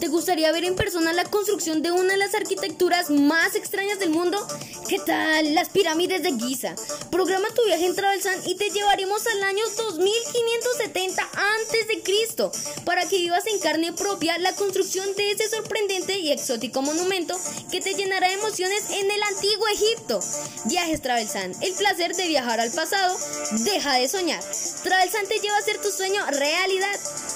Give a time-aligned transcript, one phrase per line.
[0.00, 4.10] ¿Te gustaría ver en persona la construcción de una de las arquitecturas más extrañas del
[4.10, 4.38] mundo?
[4.88, 6.74] ¿Qué tal las pirámides de Giza?
[7.10, 11.98] Programa tu viaje en Travelsan y te llevaremos al año 2570 antes de
[12.84, 17.38] para que vivas en carne propia la construcción de ese sorprendente y exótico monumento
[17.70, 20.20] que te llenará de emociones en el antiguo Egipto.
[20.64, 23.14] Viajes Travelsan, el placer de viajar al pasado,
[23.64, 24.42] deja de soñar.
[24.82, 26.87] Travelsan te lleva a hacer tu sueño realidad.